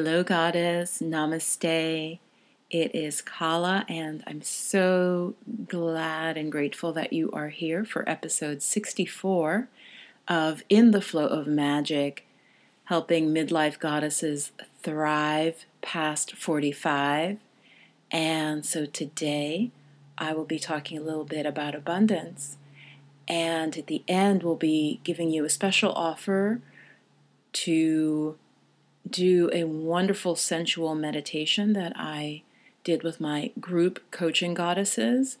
[0.00, 1.00] Hello, Goddess.
[1.02, 2.20] Namaste.
[2.70, 5.34] It is Kala, and I'm so
[5.66, 9.66] glad and grateful that you are here for episode 64
[10.28, 12.24] of In the Flow of Magic,
[12.84, 14.52] helping midlife goddesses
[14.84, 17.38] thrive past 45.
[18.12, 19.72] And so today
[20.16, 22.56] I will be talking a little bit about abundance.
[23.26, 26.60] And at the end, we'll be giving you a special offer
[27.54, 28.36] to
[29.10, 32.42] do a wonderful sensual meditation that I
[32.84, 35.38] did with my group coaching goddesses.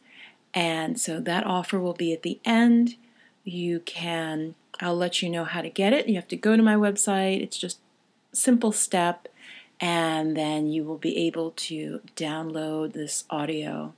[0.54, 2.96] And so that offer will be at the end.
[3.44, 6.08] You can, I'll let you know how to get it.
[6.08, 7.42] You have to go to my website.
[7.42, 7.78] It's just
[8.32, 9.28] simple step
[9.80, 13.94] and then you will be able to download this audio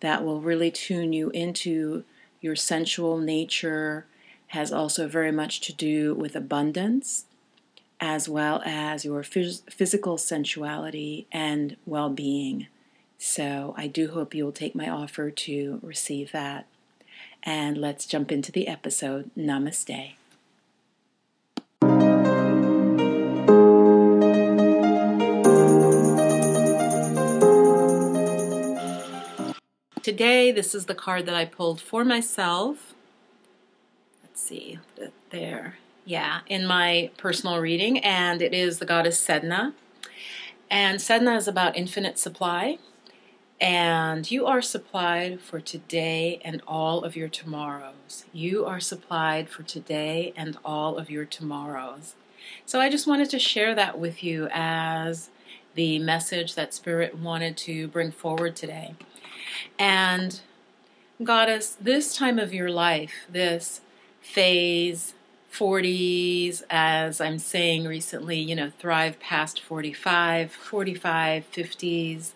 [0.00, 2.04] that will really tune you into
[2.40, 4.06] your sensual nature
[4.48, 7.26] has also very much to do with abundance
[8.00, 12.66] as well as your phys- physical sensuality and well being.
[13.18, 16.66] So, I do hope you will take my offer to receive that.
[17.42, 19.30] And let's jump into the episode.
[19.36, 20.12] Namaste.
[30.02, 32.94] Today, this is the card that I pulled for myself.
[34.22, 34.78] Let's see,
[35.28, 35.76] there
[36.10, 39.74] yeah, in my personal reading, and it is the goddess Sedna.
[40.68, 42.78] And Sedna is about infinite supply,
[43.60, 48.24] and you are supplied for today and all of your tomorrows.
[48.32, 52.16] You are supplied for today and all of your tomorrows.
[52.66, 55.30] So I just wanted to share that with you as
[55.76, 58.96] the message that Spirit wanted to bring forward today.
[59.78, 60.40] And
[61.22, 63.82] Goddess, this time of your life, this
[64.20, 65.14] phase,
[65.52, 72.30] 40s, as I'm saying recently, you know, thrive past 45, 45, 50s.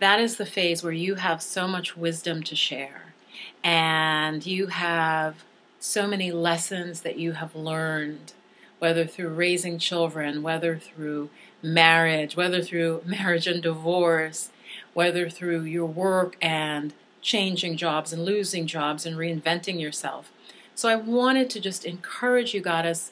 [0.00, 3.14] That is the phase where you have so much wisdom to share.
[3.62, 5.44] And you have
[5.78, 8.32] so many lessons that you have learned,
[8.78, 11.30] whether through raising children, whether through
[11.62, 14.50] marriage, whether through marriage and divorce,
[14.94, 20.32] whether through your work and changing jobs and losing jobs and reinventing yourself
[20.78, 23.10] so I wanted to just encourage you, Goddess,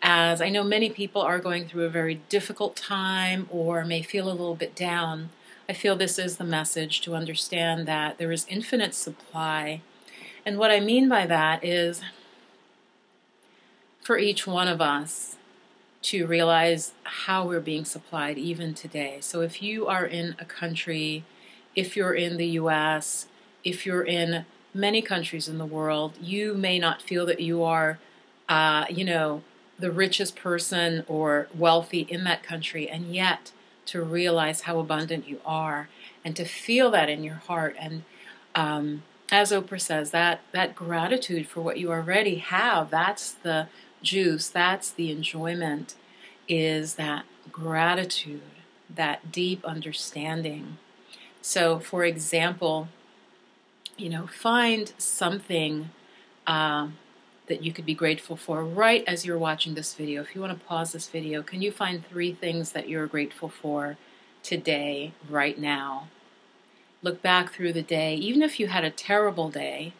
[0.00, 4.28] as I know many people are going through a very difficult time or may feel
[4.28, 5.30] a little bit down.
[5.68, 9.80] I feel this is the message to understand that there is infinite supply.
[10.46, 12.00] And what I mean by that is
[14.00, 15.34] for each one of us
[16.02, 19.18] to realize how we're being supplied even today.
[19.20, 21.24] So if you are in a country,
[21.74, 23.26] if you're in the US,
[23.64, 27.98] if you're in many countries in the world, you may not feel that you are,
[28.48, 29.42] uh, you know,
[29.78, 33.52] the richest person or wealthy in that country, and yet
[33.86, 35.88] to realize how abundant you are
[36.24, 37.74] and to feel that in your heart.
[37.78, 38.04] And
[38.54, 43.68] um, as Oprah says, that that gratitude for what you already have, that's the
[44.02, 45.94] juice, that's the enjoyment,
[46.48, 48.42] is that gratitude,
[48.94, 50.78] that deep understanding.
[51.42, 52.88] So, for example,
[53.96, 55.90] you know, find something
[56.46, 56.88] uh,
[57.46, 60.22] that you could be grateful for right as you're watching this video.
[60.22, 63.48] If you want to pause this video, can you find three things that you're grateful
[63.48, 63.96] for
[64.42, 66.08] today, right now?
[67.02, 68.14] Look back through the day.
[68.14, 69.94] Even if you had a terrible day,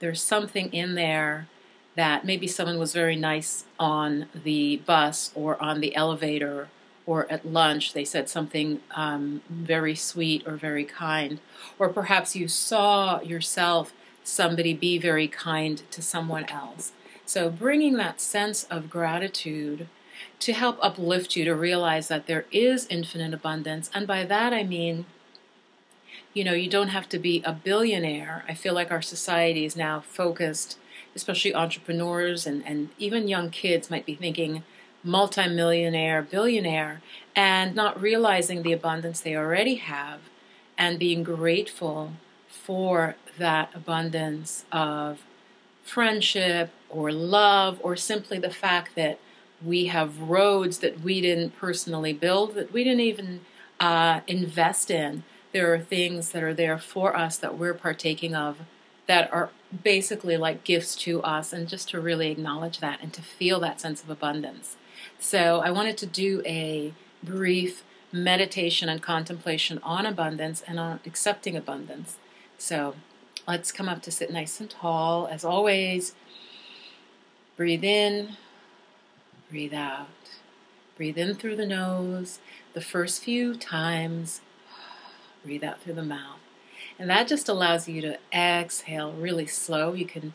[0.00, 1.48] there's something in there
[1.94, 6.68] that maybe someone was very nice on the bus or on the elevator
[7.06, 11.40] or at lunch they said something um, very sweet or very kind,
[11.78, 13.92] or perhaps you saw yourself
[14.24, 16.92] somebody be very kind to someone else.
[17.24, 19.88] So, bringing that sense of gratitude
[20.40, 23.90] to help uplift you to realize that there is infinite abundance.
[23.94, 25.06] And by that I mean,
[26.34, 28.44] you know, you don't have to be a billionaire.
[28.48, 30.78] I feel like our society is now focused,
[31.14, 34.62] especially entrepreneurs and, and even young kids might be thinking,
[35.06, 37.00] multimillionaire, billionaire,
[37.34, 40.20] and not realizing the abundance they already have
[40.76, 42.12] and being grateful
[42.48, 45.20] for that abundance of
[45.84, 49.18] friendship or love or simply the fact that
[49.64, 53.40] we have roads that we didn't personally build, that we didn't even
[53.78, 55.22] uh, invest in.
[55.52, 58.58] There are things that are there for us that we're partaking of
[59.06, 59.50] that are
[59.84, 63.80] basically like gifts to us, and just to really acknowledge that and to feel that
[63.80, 64.76] sense of abundance.
[65.18, 66.92] So I wanted to do a
[67.22, 67.82] brief
[68.12, 72.16] meditation and contemplation on abundance and on accepting abundance.
[72.58, 72.94] So
[73.46, 75.26] let's come up to sit nice and tall.
[75.26, 76.14] As always,
[77.56, 78.36] breathe in,
[79.50, 80.08] breathe out.
[80.96, 82.38] Breathe in through the nose.
[82.72, 84.40] the first few times,
[85.42, 86.38] breathe out through the mouth.
[86.98, 89.94] And that just allows you to exhale really slow.
[89.94, 90.34] You can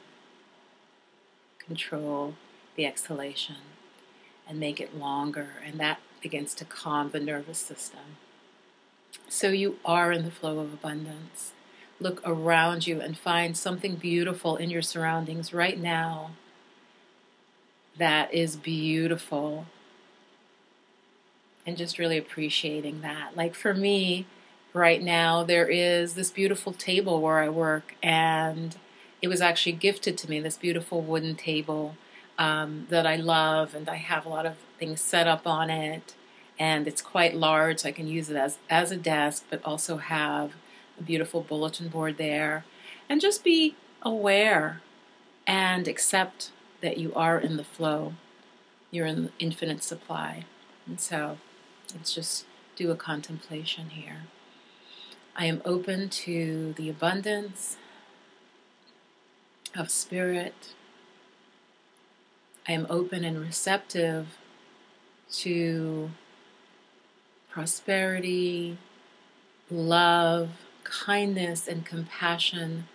[1.60, 2.36] control
[2.76, 3.58] the exhalation
[4.48, 8.18] and make it longer, and that begins to calm the nervous system.
[9.28, 11.54] So you are in the flow of abundance.
[12.00, 16.32] Look around you and find something beautiful in your surroundings right now
[17.98, 19.66] that is beautiful.
[21.66, 23.38] And just really appreciating that.
[23.38, 24.26] Like for me,
[24.74, 28.76] right now, there is this beautiful table where I work, and
[29.22, 31.96] it was actually gifted to me this beautiful wooden table
[32.38, 36.16] um, that I love, and I have a lot of things set up on it.
[36.60, 39.98] And it's quite large, so I can use it as, as a desk, but also
[39.98, 40.54] have
[41.00, 42.66] a beautiful bulletin board there.
[43.10, 44.82] And just be aware
[45.48, 46.52] and accept
[46.82, 48.14] that you are in the flow.
[48.92, 50.46] You're in infinite supply.
[50.86, 51.38] And so
[51.96, 52.46] let's just
[52.76, 54.24] do a contemplation here.
[55.36, 57.78] I am open to the abundance
[59.76, 60.74] of spirit.
[62.72, 64.38] I am open and receptive
[65.40, 66.12] to
[67.50, 68.78] prosperity,
[69.70, 70.52] love,
[70.86, 72.86] kindness, and compassion,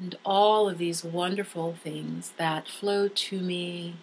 [0.00, 3.94] and all of these wonderful things that flow to me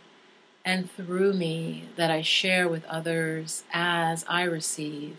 [0.64, 5.18] and through me that I share with others as I receive,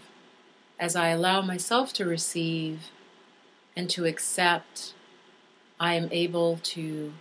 [0.81, 2.84] as I allow myself to receive
[3.76, 4.94] and to accept,
[5.78, 7.12] I am able to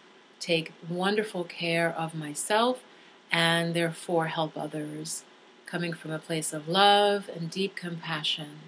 [0.43, 2.83] take wonderful care of myself
[3.31, 5.23] and therefore help others,
[5.65, 8.59] coming from a place of love and deep compassion.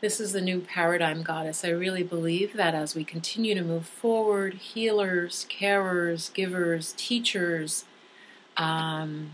[0.00, 1.64] This is the new paradigm, goddess.
[1.64, 7.84] I really believe that as we continue to move forward, healers, carers, givers, teachers
[8.56, 9.30] um,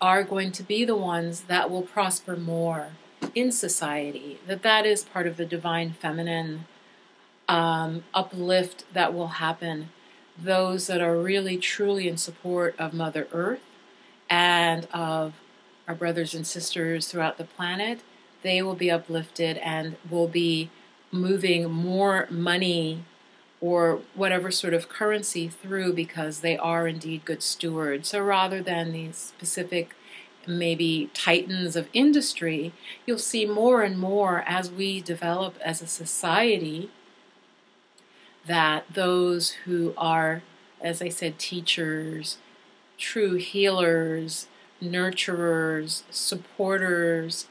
[0.00, 2.88] are going to be the ones that will prosper more
[3.36, 4.40] in society.
[4.48, 6.64] That that is part of the divine feminine
[7.48, 9.90] um, uplift that will happen.
[10.36, 13.60] Those that are really truly in support of Mother Earth
[14.30, 15.34] and of
[15.86, 18.00] our brothers and sisters throughout the planet
[18.42, 20.70] they will be uplifted and will be
[21.10, 23.04] moving more money
[23.60, 28.08] or whatever sort of currency through because they are indeed good stewards.
[28.08, 29.94] So rather than these specific,
[30.46, 32.72] maybe titans of industry,
[33.04, 36.90] you'll see more and more as we develop as a society
[38.48, 40.42] that those who are,
[40.80, 42.38] as I said, teachers,
[42.98, 44.48] true healers,
[44.82, 47.46] nurturers, supporters,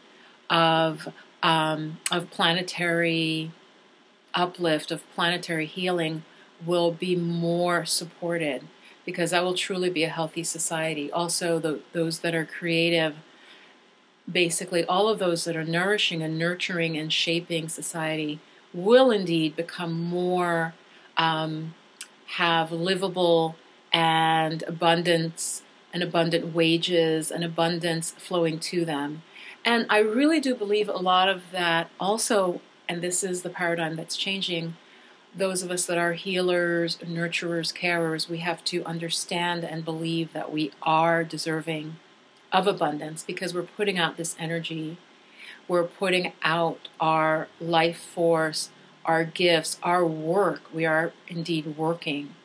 [0.50, 1.14] of
[1.44, 3.52] um, of planetary
[4.34, 6.24] uplift, of planetary healing,
[6.66, 8.64] will be more supported
[9.06, 11.12] because that will truly be a healthy society.
[11.12, 13.16] Also, the, those that are creative,
[14.30, 18.40] basically, all of those that are nourishing and nurturing and shaping society
[18.74, 20.74] will indeed become more,
[21.18, 21.74] um,
[22.28, 23.56] have livable
[23.92, 29.24] and abundance and abundant wages and abundance flowing to them.
[29.66, 33.96] And I really do believe a lot of that also, and this is the paradigm
[33.96, 34.76] that's changing.
[35.36, 40.52] Those of us that are healers, nurturers, carers, we have to understand and believe that
[40.52, 41.98] we are deserving
[42.52, 44.98] of abundance because we're putting out this energy.
[45.68, 48.70] We're putting out our life force,
[49.08, 50.62] our gifts, our work.
[50.74, 52.36] We are indeed working.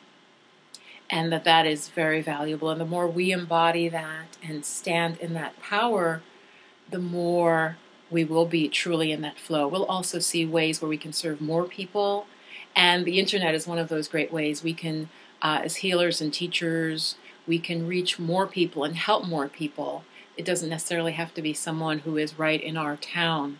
[1.09, 2.69] And that that is very valuable.
[2.69, 6.23] And the more we embody that and stand in that power,
[6.89, 7.77] the more
[8.09, 9.67] we will be truly in that flow.
[9.67, 12.25] We'll also see ways where we can serve more people.
[12.75, 14.63] And the internet is one of those great ways.
[14.63, 15.09] We can,
[15.41, 17.15] uh, as healers and teachers,
[17.45, 20.03] we can reach more people and help more people.
[20.37, 23.59] It doesn't necessarily have to be someone who is right in our town.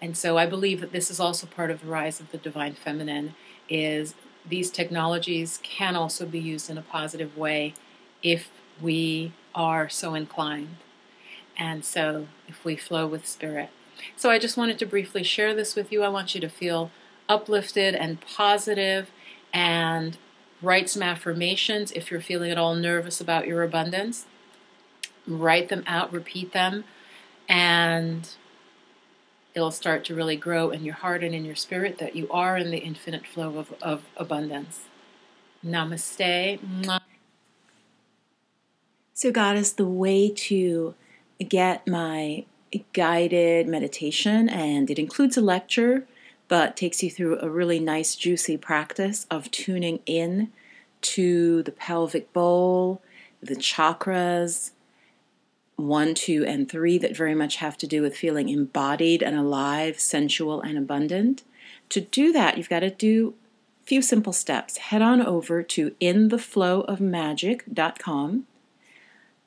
[0.00, 2.74] And so I believe that this is also part of the rise of the divine
[2.74, 3.34] feminine
[3.68, 4.14] is
[4.46, 7.74] these technologies can also be used in a positive way
[8.22, 10.76] if we are so inclined.
[11.56, 13.70] And so, if we flow with spirit.
[14.16, 16.02] So, I just wanted to briefly share this with you.
[16.02, 16.90] I want you to feel
[17.28, 19.10] uplifted and positive
[19.52, 20.18] and
[20.60, 24.26] write some affirmations if you're feeling at all nervous about your abundance.
[25.26, 26.84] Write them out, repeat them,
[27.48, 28.28] and
[29.54, 32.56] it'll start to really grow in your heart and in your spirit that you are
[32.58, 34.82] in the infinite flow of, of abundance.
[35.64, 36.58] Namaste.
[39.14, 40.94] So, Goddess, the way to
[41.48, 42.44] get my
[42.92, 46.06] guided meditation, and it includes a lecture,
[46.48, 50.50] but takes you through a really nice, juicy practice of tuning in
[51.00, 53.00] to the pelvic bowl,
[53.40, 54.72] the chakras,
[55.76, 59.98] one, two, and three that very much have to do with feeling embodied and alive,
[59.98, 61.42] sensual and abundant.
[61.90, 63.34] To do that, you've got to do
[63.82, 64.78] a few simple steps.
[64.78, 68.46] Head on over to intheflowofmagic.com.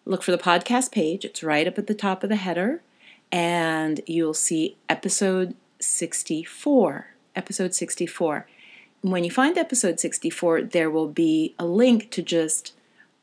[0.05, 2.81] Look for the podcast page, it's right up at the top of the header,
[3.29, 7.07] and you'll see episode 64.
[7.35, 8.47] Episode 64.
[9.01, 12.73] When you find episode 64, there will be a link to just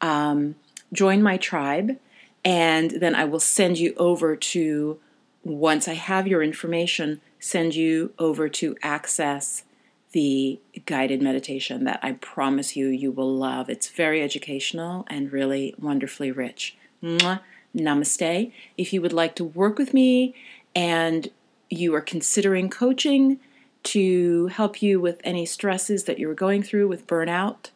[0.00, 0.56] um,
[0.92, 1.98] join my tribe
[2.44, 5.00] and then I will send you over to,
[5.42, 9.64] once I have your information, send you over to access
[10.12, 13.68] the guided meditation that I promise you you will love.
[13.68, 16.76] It's very educational and really wonderfully rich.
[17.02, 17.40] Mwah.
[17.76, 18.52] Namaste.
[18.78, 20.34] If you would like to work with me
[20.76, 21.28] and
[21.68, 23.40] you are considering coaching
[23.84, 27.70] to help you with any stresses that you're going through with burnout,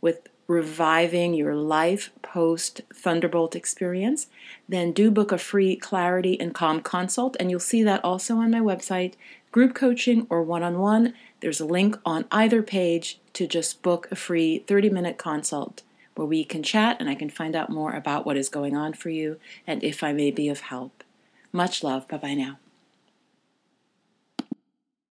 [0.00, 4.28] with reviving your life post Thunderbolt experience,
[4.68, 7.36] then do book a free clarity and calm consult.
[7.38, 9.14] And you'll see that also on my website,
[9.50, 11.14] group coaching or one on one.
[11.40, 15.82] There's a link on either page to just book a free 30 minute consult
[16.14, 18.94] where we can chat and I can find out more about what is going on
[18.94, 21.04] for you and if I may be of help.
[21.52, 22.08] Much love.
[22.08, 22.58] Bye bye now.